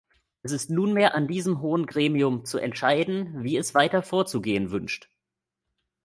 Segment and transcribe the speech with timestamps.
[0.41, 5.11] Es ist nunmehr an diesem hohen Gremium zu entscheiden, wie es weiter vorzugehen wünscht.